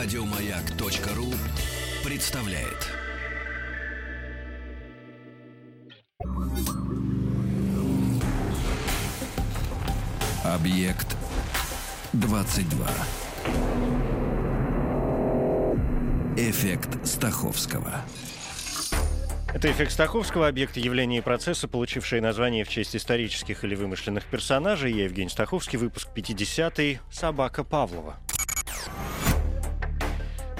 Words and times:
Радиомаяк.ру 0.00 1.26
представляет. 2.08 2.86
Объект 10.44 11.16
22. 12.12 12.88
Эффект 16.36 17.04
Стаховского. 17.04 18.02
Это 19.52 19.68
эффект 19.72 19.90
Стаховского, 19.90 20.46
объект 20.46 20.76
явления 20.76 21.18
и 21.18 21.22
процесса, 21.22 21.66
получившие 21.66 22.22
название 22.22 22.64
в 22.64 22.68
честь 22.68 22.94
исторических 22.94 23.64
или 23.64 23.74
вымышленных 23.74 24.26
персонажей. 24.26 24.92
Я 24.92 25.04
Евгений 25.06 25.28
Стаховский, 25.28 25.76
выпуск 25.76 26.08
50-й 26.14 27.00
«Собака 27.10 27.64
Павлова». 27.64 28.16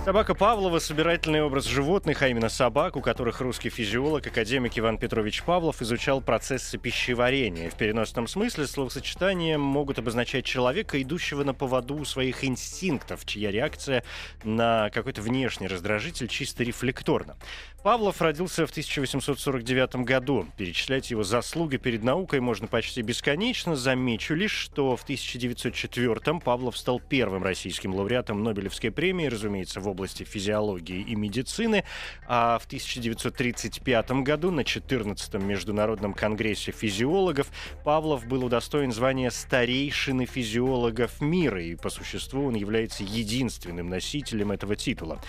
Собака 0.09 0.35
Павлова– 0.35 0.79
собирательный 0.79 1.43
образ 1.43 1.67
животных, 1.67 2.23
а 2.23 2.29
именно 2.29 2.49
собак, 2.49 2.97
у 2.97 3.03
которых 3.03 3.43
русский 3.43 3.69
физиолог, 3.69 4.27
академик 4.27 4.79
Иван 4.79 4.97
Петрович 4.97 5.43
Павлов 5.43 5.83
изучал 5.83 6.23
процессы 6.23 6.79
пищеварения. 6.79 7.69
В 7.69 7.75
переносном 7.75 8.27
смысле 8.27 8.67
словосочетания 8.67 9.59
могут 9.59 9.99
обозначать 9.99 10.47
человека, 10.47 11.03
идущего 11.03 11.45
на 11.45 11.53
поводу 11.53 12.03
своих 12.07 12.43
инстинктов, 12.43 13.27
чья 13.27 13.51
реакция 13.51 14.03
на 14.45 14.89
какой-то 14.95 15.21
внешний 15.21 15.69
раздражитель 15.69 16.29
чисто 16.29 16.65
рефлекторна. 16.65 17.37
Павлов 17.83 18.23
родился 18.23 18.67
в 18.67 18.71
1849 18.71 19.97
году. 20.07 20.47
Перечислять 20.57 21.11
его 21.11 21.23
заслуги 21.23 21.77
перед 21.77 22.03
наукой 22.03 22.41
можно 22.41 22.67
почти 22.67 23.03
бесконечно. 23.03 23.77
Замечу 23.77 24.35
лишь, 24.35 24.53
что 24.53 24.97
в 24.97 25.03
1904 25.03 26.41
Павлов 26.41 26.79
стал 26.79 26.99
первым 26.99 27.45
российским 27.45 27.95
лауреатом 27.95 28.43
Нобелевской 28.43 28.91
премии, 28.91 29.27
разумеется, 29.27 29.81
в 29.81 29.87
области 29.87 29.98
физиологии 30.07 31.01
и 31.01 31.15
медицины. 31.15 31.85
А 32.27 32.59
в 32.59 32.67
1935 32.67 34.11
году 34.23 34.51
на 34.51 34.61
14-м 34.61 35.47
Международном 35.47 36.15
конгрессе 36.15 36.73
физиологов 36.73 37.49
Павлов 37.85 38.27
был 38.27 38.45
удостоен 38.45 38.93
звания 38.93 39.31
старейшины 39.31 40.27
физиологов 40.27 41.21
мира, 41.21 41.63
и 41.63 41.75
по 41.75 41.91
существу 41.91 42.47
он 42.47 42.55
является 42.55 43.03
единственным 43.03 43.89
носителем 43.89 44.53
этого 44.53 44.77
титула. 44.77 45.21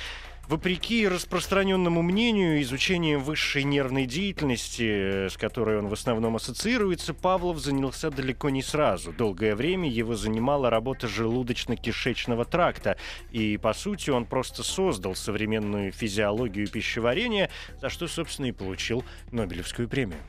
Вопреки 0.49 1.07
распространенному 1.07 2.01
мнению, 2.01 2.59
изучением 2.63 3.23
высшей 3.23 3.63
нервной 3.63 4.07
деятельности, 4.07 5.27
с 5.27 5.37
которой 5.37 5.77
он 5.77 5.89
в 5.89 5.93
основном 5.93 6.37
ассоциируется, 6.37 7.13
Павлов 7.13 7.59
занялся 7.59 8.09
далеко 8.09 8.49
не 8.49 8.63
сразу. 8.63 9.13
Долгое 9.13 9.55
время 9.55 9.87
его 9.87 10.15
занимала 10.15 10.71
работа 10.71 11.05
желудочно-кишечного 11.05 12.45
тракта, 12.45 12.97
и, 13.29 13.57
по 13.57 13.73
сути, 13.73 14.09
он 14.09 14.25
просто 14.25 14.63
создал 14.63 15.13
современную 15.13 15.91
физиологию 15.91 16.67
пищеварения, 16.67 17.51
за 17.79 17.89
что, 17.89 18.07
собственно, 18.07 18.47
и 18.47 18.51
получил 18.51 19.05
Нобелевскую 19.31 19.87
премию. 19.87 20.19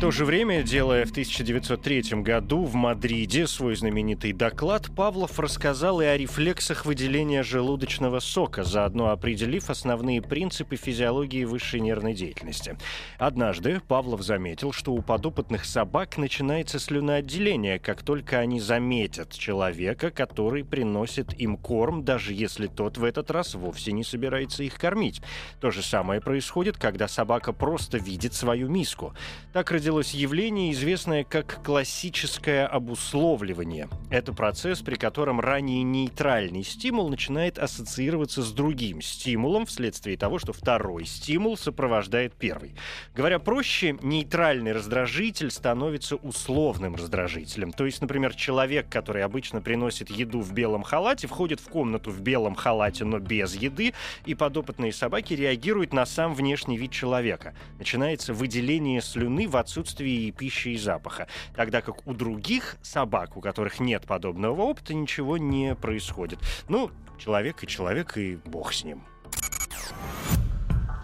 В 0.00 0.02
то 0.02 0.10
же 0.10 0.24
время, 0.24 0.62
делая 0.62 1.04
в 1.04 1.10
1903 1.10 2.22
году 2.22 2.64
в 2.64 2.74
Мадриде 2.74 3.46
свой 3.46 3.76
знаменитый 3.76 4.32
доклад, 4.32 4.88
Павлов 4.96 5.38
рассказал 5.38 6.00
и 6.00 6.06
о 6.06 6.16
рефлексах 6.16 6.86
выделения 6.86 7.42
желудочного 7.42 8.20
сока, 8.20 8.64
заодно 8.64 9.10
определив 9.10 9.68
основные 9.68 10.22
принципы 10.22 10.76
физиологии 10.76 11.44
высшей 11.44 11.80
нервной 11.80 12.14
деятельности. 12.14 12.78
Однажды 13.18 13.82
Павлов 13.86 14.22
заметил, 14.22 14.72
что 14.72 14.94
у 14.94 15.02
подопытных 15.02 15.66
собак 15.66 16.16
начинается 16.16 16.78
слюноотделение, 16.78 17.78
как 17.78 18.02
только 18.02 18.38
они 18.38 18.58
заметят 18.58 19.34
человека, 19.34 20.10
который 20.10 20.64
приносит 20.64 21.38
им 21.38 21.58
корм, 21.58 22.06
даже 22.06 22.32
если 22.32 22.68
тот 22.68 22.96
в 22.96 23.04
этот 23.04 23.30
раз 23.30 23.54
вовсе 23.54 23.92
не 23.92 24.02
собирается 24.02 24.62
их 24.62 24.78
кормить. 24.78 25.20
То 25.60 25.70
же 25.70 25.82
самое 25.82 26.22
происходит, 26.22 26.78
когда 26.78 27.06
собака 27.06 27.52
просто 27.52 27.98
видит 27.98 28.32
свою 28.32 28.70
миску. 28.70 29.12
Так 29.52 29.70
родилось 29.70 29.89
родилось 29.90 30.14
явление, 30.14 30.70
известное 30.70 31.24
как 31.24 31.64
классическое 31.64 32.64
обусловливание. 32.64 33.88
Это 34.08 34.32
процесс, 34.32 34.82
при 34.82 34.94
котором 34.94 35.40
ранее 35.40 35.82
нейтральный 35.82 36.62
стимул 36.62 37.08
начинает 37.08 37.58
ассоциироваться 37.58 38.42
с 38.42 38.52
другим 38.52 39.02
стимулом 39.02 39.66
вследствие 39.66 40.16
того, 40.16 40.38
что 40.38 40.52
второй 40.52 41.06
стимул 41.06 41.56
сопровождает 41.56 42.34
первый. 42.34 42.76
Говоря 43.16 43.40
проще, 43.40 43.98
нейтральный 44.00 44.70
раздражитель 44.70 45.50
становится 45.50 46.14
условным 46.14 46.94
раздражителем. 46.94 47.72
То 47.72 47.84
есть, 47.84 48.00
например, 48.00 48.36
человек, 48.36 48.88
который 48.88 49.24
обычно 49.24 49.60
приносит 49.60 50.08
еду 50.08 50.40
в 50.40 50.52
белом 50.52 50.84
халате, 50.84 51.26
входит 51.26 51.58
в 51.58 51.68
комнату 51.68 52.12
в 52.12 52.20
белом 52.20 52.54
халате, 52.54 53.04
но 53.04 53.18
без 53.18 53.56
еды, 53.56 53.92
и 54.24 54.36
подопытные 54.36 54.92
собаки 54.92 55.34
реагируют 55.34 55.92
на 55.92 56.06
сам 56.06 56.32
внешний 56.32 56.78
вид 56.78 56.92
человека. 56.92 57.54
Начинается 57.80 58.32
выделение 58.32 59.00
слюны 59.00 59.48
в 59.48 59.56
отсутствие 59.56 59.79
отсутствии 59.80 60.30
пищи 60.30 60.68
и 60.68 60.76
запаха. 60.76 61.26
Тогда 61.54 61.80
как 61.80 62.06
у 62.06 62.14
других 62.14 62.76
собак, 62.82 63.36
у 63.36 63.40
которых 63.40 63.80
нет 63.80 64.06
подобного 64.06 64.62
опыта, 64.62 64.94
ничего 64.94 65.38
не 65.38 65.74
происходит. 65.74 66.38
Ну, 66.68 66.90
человек 67.18 67.62
и 67.64 67.66
человек, 67.66 68.16
и 68.16 68.36
бог 68.44 68.72
с 68.72 68.84
ним. 68.84 69.02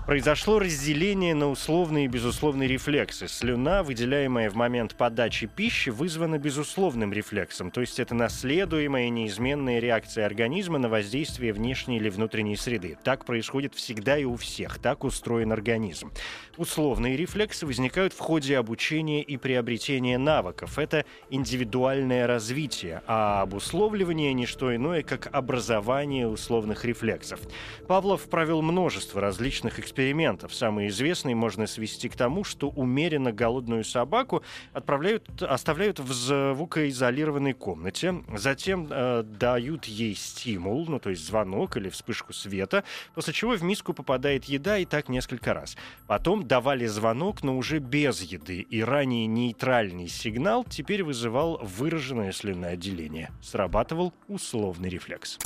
Произошло 0.06 0.60
разделение 0.60 1.34
на 1.34 1.50
условные 1.50 2.04
и 2.04 2.08
безусловные 2.08 2.68
рефлексы. 2.68 3.26
Слюна, 3.26 3.82
выделяемая 3.82 4.48
в 4.50 4.54
момент 4.54 4.94
подачи 4.94 5.48
пищи, 5.48 5.90
вызвана 5.90 6.38
безусловным 6.38 7.12
рефлексом, 7.12 7.72
то 7.72 7.80
есть 7.80 7.98
это 7.98 8.14
наследуемая 8.14 9.08
неизменная 9.08 9.80
реакция 9.80 10.24
организма 10.24 10.78
на 10.78 10.88
воздействие 10.88 11.52
внешней 11.52 11.96
или 11.96 12.08
внутренней 12.08 12.54
среды. 12.54 12.96
Так 13.02 13.24
происходит 13.24 13.74
всегда 13.74 14.16
и 14.16 14.22
у 14.22 14.36
всех, 14.36 14.78
так 14.78 15.02
устроен 15.02 15.50
организм. 15.50 16.12
Условные 16.56 17.16
рефлексы 17.16 17.66
возникают 17.66 18.12
в 18.12 18.20
ходе 18.20 18.58
обучения 18.58 19.24
и 19.24 19.36
приобретения 19.36 20.18
навыков. 20.18 20.78
Это 20.78 21.04
индивидуальное 21.30 22.28
развитие, 22.28 23.02
а 23.08 23.42
обусловливание– 23.42 24.32
не 24.34 24.46
что 24.46 24.74
иное, 24.74 25.02
как 25.02 25.28
образование 25.32 26.28
условных 26.28 26.84
рефлексов. 26.84 27.40
Павлов 27.88 28.30
провел 28.30 28.62
множество 28.62 29.20
различных 29.20 29.80
экспериментов 29.80 29.95
экспериментов. 29.96 30.54
Самый 30.54 30.88
известный 30.88 31.32
можно 31.32 31.66
свести 31.66 32.10
к 32.10 32.16
тому, 32.16 32.44
что 32.44 32.68
умеренно 32.68 33.32
голодную 33.32 33.82
собаку 33.82 34.42
отправляют, 34.74 35.42
оставляют 35.42 35.98
в 35.98 36.12
звукоизолированной 36.12 37.54
комнате, 37.54 38.22
затем 38.34 38.88
э, 38.90 39.22
дают 39.22 39.86
ей 39.86 40.14
стимул, 40.14 40.84
ну 40.86 40.98
то 40.98 41.08
есть 41.08 41.26
звонок 41.26 41.78
или 41.78 41.88
вспышку 41.88 42.34
света, 42.34 42.84
после 43.14 43.32
чего 43.32 43.52
в 43.52 43.62
миску 43.62 43.94
попадает 43.94 44.44
еда 44.44 44.76
и 44.76 44.84
так 44.84 45.08
несколько 45.08 45.54
раз. 45.54 45.78
Потом 46.06 46.46
давали 46.46 46.84
звонок, 46.84 47.42
но 47.42 47.56
уже 47.56 47.78
без 47.78 48.20
еды, 48.20 48.60
и 48.60 48.82
ранее 48.82 49.26
нейтральный 49.26 50.08
сигнал 50.08 50.64
теперь 50.64 51.04
вызывал 51.04 51.58
выраженное 51.62 52.32
слюноотделение. 52.32 53.30
Срабатывал 53.40 54.12
условный 54.28 54.90
рефлекс. 54.90 55.38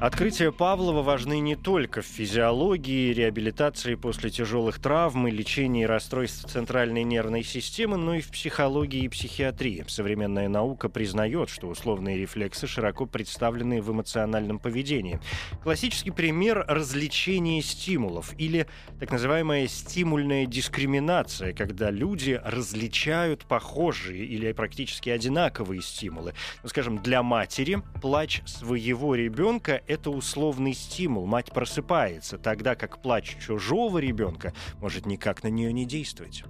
Открытия 0.00 0.50
Павлова 0.50 1.02
важны 1.02 1.38
не 1.38 1.54
только 1.54 2.02
в 2.02 2.06
физиологии, 2.06 3.12
реабилитации 3.12 3.94
после 3.94 4.28
тяжелых 4.28 4.80
травм 4.80 5.28
и 5.28 5.30
лечении 5.30 5.84
расстройств 5.84 6.50
центральной 6.50 7.04
нервной 7.04 7.44
системы, 7.44 7.96
но 7.96 8.14
и 8.16 8.20
в 8.20 8.30
психологии 8.30 9.04
и 9.04 9.08
психиатрии. 9.08 9.84
Современная 9.86 10.48
наука 10.48 10.88
признает, 10.88 11.48
что 11.48 11.68
условные 11.68 12.18
рефлексы 12.18 12.66
широко 12.66 13.06
представлены 13.06 13.80
в 13.80 13.92
эмоциональном 13.92 14.58
поведении. 14.58 15.20
Классический 15.62 16.10
пример– 16.10 16.64
развлечение 16.68 17.62
стимулов 17.62 18.34
или 18.36 18.66
так 18.98 19.12
называемая 19.12 19.68
стимульная 19.68 20.44
дискриминация, 20.44 21.52
когда 21.52 21.90
люди 21.90 22.40
различают 22.44 23.44
похожие 23.46 24.24
или 24.26 24.50
практически 24.52 25.08
одинаковые 25.08 25.82
стимулы. 25.82 26.34
Ну, 26.62 26.68
скажем, 26.68 26.98
для 26.98 27.22
матери 27.22 27.80
плач 28.02 28.42
своего 28.44 29.14
ребенка 29.14 29.82
это 29.94 30.10
условный 30.10 30.74
стимул. 30.74 31.24
Мать 31.26 31.52
просыпается, 31.52 32.36
тогда 32.36 32.74
как 32.74 33.00
плач 33.00 33.36
чужого 33.38 33.98
ребенка 33.98 34.52
может 34.80 35.06
никак 35.06 35.42
на 35.42 35.48
нее 35.48 35.72
не 35.72 35.86
действовать. 35.86 36.44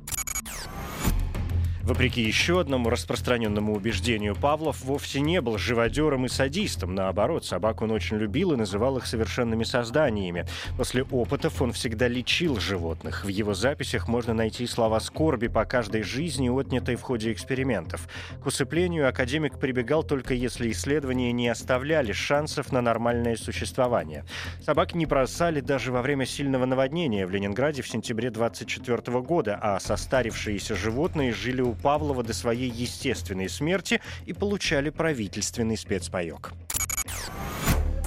Вопреки 1.85 2.23
еще 2.23 2.61
одному 2.61 2.89
распространенному 2.89 3.75
убеждению, 3.75 4.35
Павлов 4.35 4.83
вовсе 4.85 5.21
не 5.21 5.43
был 5.43 5.59
живодером 5.59 6.25
и 6.25 6.31
садистом. 6.31 6.95
Наоборот, 6.95 7.45
собак 7.45 7.83
он 7.83 7.91
очень 7.91 8.17
любил 8.17 8.53
и 8.53 8.57
называл 8.57 8.97
их 8.97 9.05
совершенными 9.05 9.65
созданиями. 9.65 10.47
После 10.79 11.03
опытов 11.03 11.61
он 11.61 11.73
всегда 11.73 12.09
лечил 12.09 12.59
животных. 12.59 13.27
В 13.27 13.29
его 13.29 13.53
записях 13.53 14.09
можно 14.09 14.33
найти 14.33 14.67
слова 14.67 14.99
скорби 14.99 15.49
по 15.49 15.67
каждой 15.67 16.05
жизни, 16.05 16.49
отнятой 16.49 16.97
в 16.97 17.03
ходе 17.03 17.33
экспериментов. 17.33 18.09
К 18.43 18.47
усыплению 18.47 19.07
академик 19.07 19.59
прибегал 19.59 20.03
только 20.05 20.33
если 20.33 20.71
исследования 20.71 21.33
не 21.33 21.49
оставляли 21.49 22.13
шансов 22.13 22.73
на 22.73 22.81
нормальное 22.81 23.37
существование. 23.37 24.25
Собак 24.65 24.95
не 24.95 25.05
бросали 25.05 25.61
даже 25.61 25.93
во 25.93 26.01
время 26.01 26.25
сильного 26.25 26.65
наводнения 26.65 27.27
в 27.27 27.31
Ленинграде 27.31 27.83
в 27.83 27.89
сентябре 27.89 28.31
24 28.31 29.21
года, 29.21 29.59
а 29.61 29.79
состарившиеся 29.79 30.77
животные 30.77 31.35
жили 31.35 31.74
Павлова 31.75 32.23
до 32.23 32.33
своей 32.33 32.71
естественной 32.71 33.49
смерти 33.49 34.01
и 34.27 34.33
получали 34.33 34.91
правительственный 34.91 35.77
спецпаек. 35.77 36.53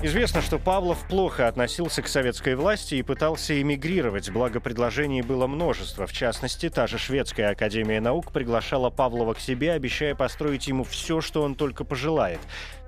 Известно, 0.04 0.44
что 0.44 0.60
Павлов 0.60 1.08
плохо 1.08 1.48
относился 1.48 2.04
к 2.04 2.08
советской 2.08 2.54
власти 2.54 2.94
и 2.94 3.02
пытался 3.02 3.60
эмигрировать, 3.60 4.30
благо 4.30 4.60
предложений 4.60 5.24
было 5.24 5.48
множество. 5.48 6.06
В 6.06 6.14
частности, 6.14 6.70
та 6.70 6.86
же 6.86 7.00
Шведская 7.00 7.50
академия 7.50 8.00
наук 8.00 8.32
приглашала 8.32 8.92
Павлова 8.92 9.34
к 9.34 9.40
себе, 9.40 9.72
обещая 9.72 10.14
построить 10.14 10.68
ему 10.68 10.84
все, 10.84 11.20
что 11.20 11.42
он 11.42 11.56
только 11.56 11.84
пожелает. 11.84 12.40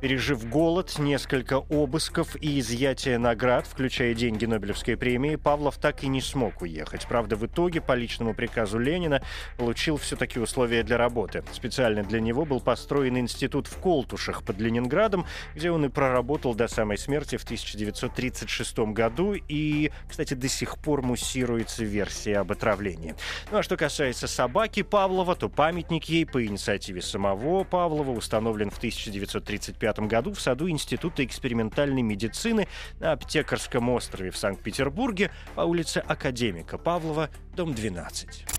Пережив 0.02 0.48
голод, 0.48 1.00
несколько 1.00 1.56
обысков 1.56 2.36
и 2.42 2.60
изъятие 2.60 3.18
наград, 3.18 3.66
включая 3.68 4.14
деньги 4.14 4.46
Нобелевской 4.46 4.96
премии, 4.96 5.36
Павлов 5.36 5.78
так 5.78 6.04
и 6.04 6.08
не 6.08 6.22
смог 6.22 6.62
уехать. 6.62 7.08
Правда, 7.08 7.36
в 7.36 7.46
итоге 7.46 7.82
по 7.82 7.94
личному 7.94 8.36
приказу 8.36 8.78
Ленина 8.78 9.24
получил 9.58 9.98
все-таки 9.98 10.40
условия 10.40 10.84
для 10.84 10.98
работы. 10.98 11.44
Специально 11.52 12.04
для 12.04 12.22
него 12.22 12.46
был 12.46 12.62
построен 12.62 13.18
институт 13.18 13.66
в 13.66 13.78
Колтушах 13.80 14.44
под 14.44 14.60
Ленинградом, 14.60 15.26
где 15.56 15.72
он 15.72 15.84
и 15.86 15.90
проработал 15.90 16.54
до 16.54 16.68
самой 16.68 16.99
смерти 17.00 17.38
в 17.38 17.44
1936 17.44 18.80
году. 18.80 19.34
И, 19.48 19.92
кстати, 20.08 20.34
до 20.34 20.48
сих 20.48 20.78
пор 20.78 21.02
муссируется 21.02 21.84
версия 21.84 22.38
об 22.38 22.52
отравлении. 22.52 23.16
Ну 23.52 23.58
а 23.58 23.64
что 23.64 23.78
касается 23.78 24.28
собаки 24.28 24.84
Павлова, 24.84 25.36
то 25.36 25.50
памятник 25.50 26.06
ей 26.06 26.26
по 26.26 26.46
инициативе 26.46 27.02
самого 27.02 27.64
Павлова 27.64 28.12
установлен 28.12 28.70
в 28.70 28.78
1935 28.78 30.00
году 30.00 30.34
в 30.34 30.42
саду 30.42 30.70
Института 30.70 31.24
экспериментальной 31.26 32.02
медицины 32.02 32.68
на 33.00 33.14
Аптекарском 33.14 33.90
острове 33.90 34.32
в 34.32 34.38
Санкт-Петербурге 34.38 35.32
по 35.56 35.62
улице 35.62 36.04
Академика 36.06 36.78
Павлова, 36.78 37.30
дом 37.56 37.74
12. 37.74 38.59